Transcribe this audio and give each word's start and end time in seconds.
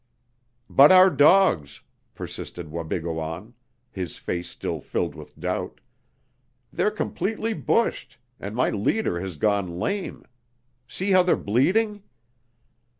"But 0.67 0.91
our 0.91 1.11
dogs!" 1.11 1.83
persisted 2.15 2.69
Wabigoon, 2.71 3.53
his 3.91 4.17
face 4.17 4.49
still 4.49 4.81
filled 4.81 5.13
with 5.13 5.39
doubt. 5.39 5.79
"They're 6.73 6.89
completely 6.89 7.53
bushed, 7.53 8.17
and 8.39 8.55
my 8.55 8.71
leader 8.71 9.19
has 9.19 9.37
gone 9.37 9.77
lame. 9.77 10.25
See 10.87 11.11
how 11.11 11.21
they're 11.21 11.35
bleeding!" 11.37 12.01